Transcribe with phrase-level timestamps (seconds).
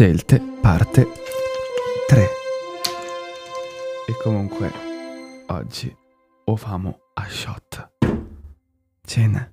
[0.00, 1.08] Scelte, parte
[2.06, 2.28] 3.
[4.06, 4.70] E comunque,
[5.48, 5.92] oggi
[6.44, 7.90] o famo a shot.
[9.04, 9.52] Cena.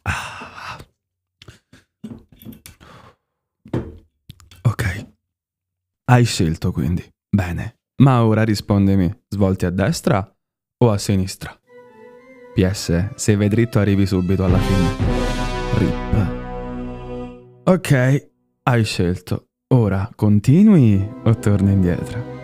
[0.00, 0.78] Ah.
[4.62, 5.06] Ok.
[6.06, 7.06] Hai scelto quindi.
[7.28, 7.80] Bene.
[7.96, 10.26] Ma ora rispondimi, svolti a destra
[10.78, 11.54] o a sinistra?
[12.56, 14.96] PS, se vai dritto arrivi subito alla fine.
[15.76, 16.32] Rip.
[17.64, 18.28] Ok,
[18.62, 19.48] hai scelto.
[19.74, 22.34] Ora continui o torni indietro?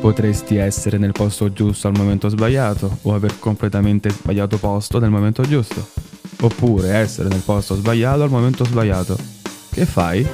[0.00, 5.42] Potresti essere nel posto giusto al momento sbagliato o aver completamente sbagliato posto nel momento
[5.42, 5.86] giusto.
[6.40, 9.16] Oppure essere nel posto sbagliato al momento sbagliato.
[9.70, 10.26] Che fai?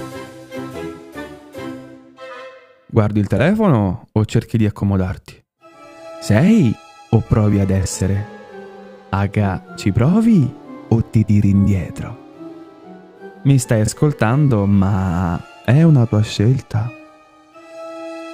[2.86, 5.47] Guardi il telefono o cerchi di accomodarti?
[6.20, 6.74] Sei
[7.10, 8.26] o provi ad essere?
[9.10, 10.52] Aga, ci provi
[10.88, 12.26] o ti tiri indietro?
[13.44, 16.90] Mi stai ascoltando, ma è una tua scelta?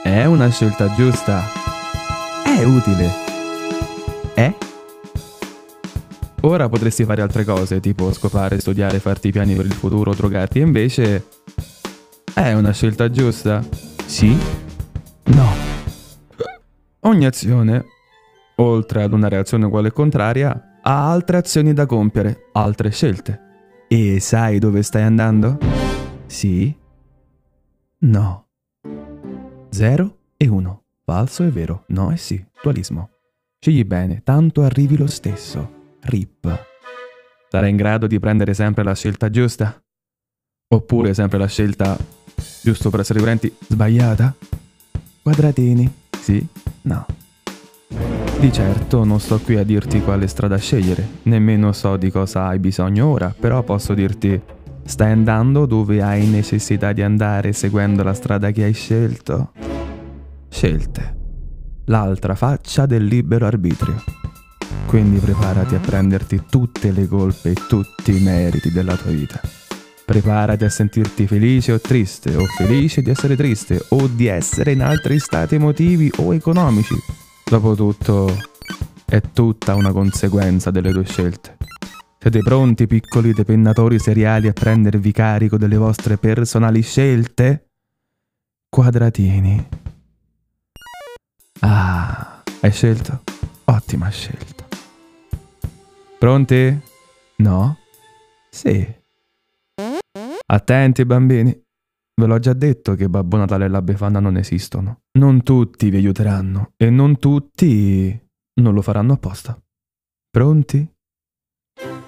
[0.03, 1.42] È una scelta giusta?
[2.44, 3.11] È utile?
[4.33, 4.55] È?
[6.41, 11.27] Ora potresti fare altre cose, tipo scopare, studiare, farti piani per il futuro, drogarti, invece...
[12.33, 13.62] È una scelta giusta?
[14.06, 14.37] Sì?
[15.25, 15.73] No.
[17.06, 17.84] Ogni azione,
[18.56, 23.41] oltre ad una reazione uguale e contraria, ha altre azioni da compiere, altre scelte.
[23.88, 25.58] E sai dove stai andando?
[26.25, 26.75] Sì?
[27.98, 28.47] No.
[29.70, 30.82] 0 e 1.
[31.05, 31.84] Falso e vero.
[31.88, 32.42] No e sì.
[32.62, 33.10] Dualismo.
[33.58, 35.97] Scegli bene, tanto arrivi lo stesso.
[36.00, 36.66] Rip.
[37.50, 39.78] Sarai in grado di prendere sempre la scelta giusta?
[40.69, 41.98] Oppure sempre la scelta,
[42.62, 44.34] giusto per essere parenti, sbagliata?
[45.22, 46.02] Quadratini.
[46.25, 46.47] Sì?
[46.83, 47.05] No.
[48.41, 52.58] Di certo non sto qui a dirti quale strada scegliere, nemmeno so di cosa hai
[52.58, 54.41] bisogno ora, però posso dirti
[54.87, 59.53] Stai andando dove hai necessità di andare seguendo la strada che hai scelto?
[60.49, 61.16] Scelte.
[61.87, 64.03] L'altra faccia del libero arbitrio.
[64.87, 69.63] Quindi preparati a prenderti tutte le colpe e tutti i meriti della tua vita.
[70.04, 74.82] Preparati a sentirti felice o triste, o felice di essere triste, o di essere in
[74.82, 76.94] altri stati emotivi o economici.
[77.42, 78.37] Dopotutto,
[79.06, 81.56] è tutta una conseguenza delle tue scelte.
[82.19, 87.69] Siete pronti, piccoli depennatori seriali, a prendervi carico delle vostre personali scelte?
[88.69, 89.69] Quadratini.
[91.60, 93.22] Ah, hai scelto?
[93.64, 94.66] Ottima scelta.
[96.19, 96.81] Pronti?
[97.37, 97.78] No?
[98.50, 99.03] Sì.
[100.54, 101.50] Attenti, bambini.
[101.50, 105.00] Ve l'ho già detto che Babbo Natale e la Befana non esistono.
[105.19, 108.16] Non tutti vi aiuteranno e non tutti
[108.60, 109.60] non lo faranno apposta.
[110.31, 110.88] Pronti?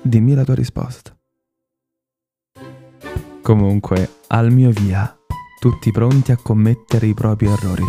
[0.00, 1.18] Dimmi la tua risposta.
[3.42, 5.12] Comunque, al mio via,
[5.58, 7.84] tutti pronti a commettere i propri errori.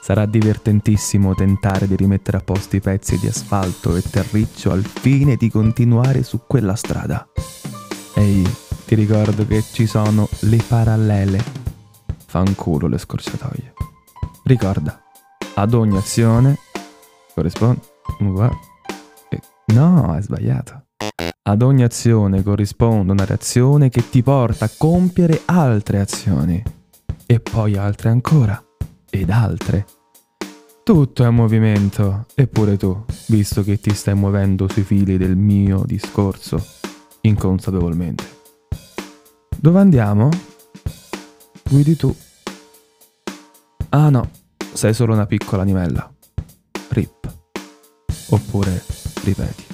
[0.00, 5.34] Sarà divertentissimo tentare di rimettere a posto i pezzi di asfalto e terriccio al fine
[5.34, 7.28] di continuare su quella strada.
[8.14, 8.61] Ehi,
[8.92, 11.42] ti ricordo che ci sono le parallele.
[12.26, 13.72] Fanculo le scorciatoie.
[14.44, 15.00] Ricorda,
[15.54, 16.58] ad ogni azione
[17.34, 17.80] corrisponde...
[19.72, 20.88] No, è sbagliato.
[21.42, 26.62] Ad ogni azione corrisponde una reazione che ti porta a compiere altre azioni.
[27.24, 28.62] E poi altre ancora.
[29.08, 29.86] Ed altre.
[30.82, 36.62] Tutto è movimento, eppure tu, visto che ti stai muovendo sui fili del mio discorso,
[37.22, 38.40] inconsapevolmente.
[39.58, 40.28] Dove andiamo?
[41.68, 42.14] Guidi tu.
[43.90, 44.30] Ah no,
[44.72, 46.12] sei solo una piccola animella.
[46.88, 47.34] Rip.
[48.30, 48.84] Oppure
[49.24, 49.64] ripeti.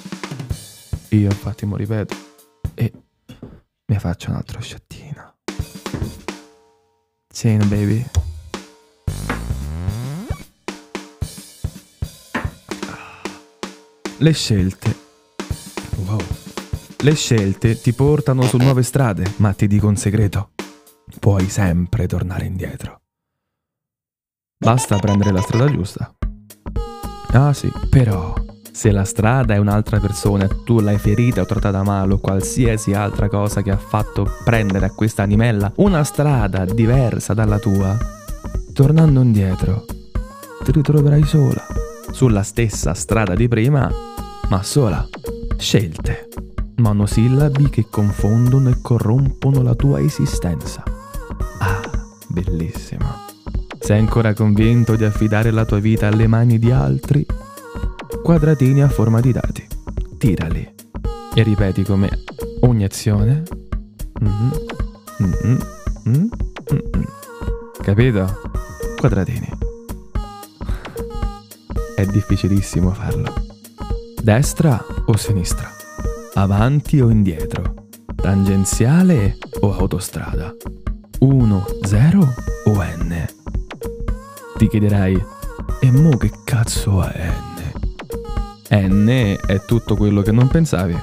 [1.09, 2.15] Io infatti mo ripeto
[2.75, 2.93] e
[3.85, 5.35] mi faccio un altro shottino.
[7.27, 8.05] Cena baby.
[14.17, 15.08] Le scelte.
[17.01, 20.49] Le scelte ti portano su nuove strade, ma ti dico un segreto.
[21.17, 23.03] Puoi sempre tornare indietro.
[24.57, 26.13] Basta prendere la strada giusta.
[27.31, 28.33] Ah sì, però
[28.69, 32.93] se la strada è un'altra persona e tu l'hai ferita o trattata male o qualsiasi
[32.93, 37.97] altra cosa che ha fatto prendere a questa animella una strada diversa dalla tua,
[38.73, 39.85] tornando indietro,
[40.65, 41.65] ti ritroverai sola,
[42.11, 43.89] sulla stessa strada di prima,
[44.49, 45.07] ma sola.
[45.57, 46.27] Scelte,
[46.79, 50.83] monosillabi che confondono e corrompono la tua esistenza.
[51.59, 51.81] Ah,
[52.27, 53.05] bellissimo.
[53.79, 57.25] Sei ancora convinto di affidare la tua vita alle mani di altri?
[58.29, 59.65] quadratini a forma di dati.
[60.17, 60.75] tirali.
[61.33, 62.09] E ripeti come
[62.61, 63.43] ogni azione.
[64.23, 64.49] Mm-hmm.
[65.23, 65.57] Mm-hmm.
[66.07, 67.03] Mm-hmm.
[67.81, 68.41] Capito?
[68.97, 69.49] Quadratini.
[71.95, 73.33] È difficilissimo farlo.
[74.21, 75.78] Destra o sinistra?
[76.39, 77.89] Avanti o indietro?
[78.15, 80.55] Tangenziale o autostrada?
[81.19, 82.33] 1, 0
[82.63, 83.25] o N?
[84.55, 85.21] Ti chiederai,
[85.81, 87.29] e mo che cazzo è
[88.69, 89.05] N?
[89.05, 90.97] N è tutto quello che non pensavi.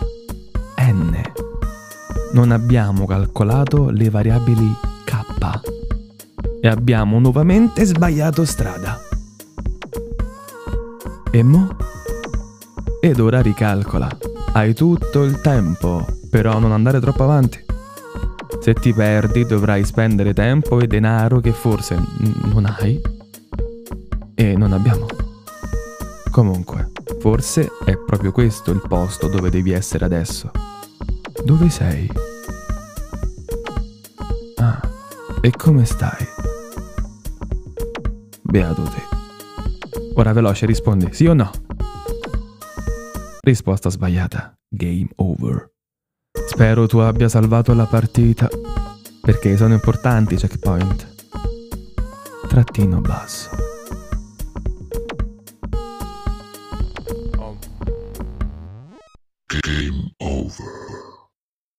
[0.79, 1.21] N.
[2.33, 4.73] Non abbiamo calcolato le variabili
[5.05, 5.23] K.
[6.63, 8.99] E abbiamo nuovamente sbagliato strada.
[11.31, 11.86] E mo?
[13.07, 14.09] Ed ora ricalcola.
[14.53, 17.65] Hai tutto il tempo, però non andare troppo avanti.
[18.59, 21.97] Se ti perdi dovrai spendere tempo e denaro che forse
[22.53, 23.01] non hai
[24.35, 25.07] e non abbiamo.
[26.33, 30.51] Comunque, forse è proprio questo il posto dove devi essere adesso.
[31.45, 32.11] Dove sei?
[34.57, 34.81] Ah,
[35.41, 36.27] e come stai?
[38.43, 40.01] Beato te.
[40.17, 41.66] Ora veloce rispondi sì o no.
[43.47, 44.59] Risposta sbagliata.
[44.69, 45.71] Game over.
[46.49, 48.49] Spero tu abbia salvato la partita.
[49.21, 51.07] Perché sono importanti i checkpoint.
[52.49, 53.66] Trattino basso.